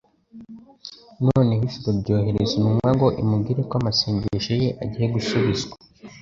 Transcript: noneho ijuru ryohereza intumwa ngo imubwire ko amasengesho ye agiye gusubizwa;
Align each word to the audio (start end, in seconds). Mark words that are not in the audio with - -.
noneho 1.25 1.61
ijuru 1.67 1.89
ryohereza 2.01 2.51
intumwa 2.57 2.89
ngo 2.95 3.07
imubwire 3.21 3.61
ko 3.69 3.73
amasengesho 3.79 4.53
ye 4.61 4.69
agiye 4.83 5.07
gusubizwa; 5.15 5.73